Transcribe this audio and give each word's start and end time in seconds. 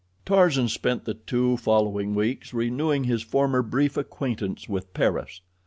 Tarzan 0.25 0.67
spent 0.67 1.05
the 1.05 1.13
two 1.13 1.57
following 1.57 2.15
weeks 2.15 2.55
renewing 2.55 3.03
his 3.03 3.21
former 3.21 3.61
brief 3.61 3.97
acquaintance 3.97 4.67
with 4.67 4.91
Paris. 4.95 5.41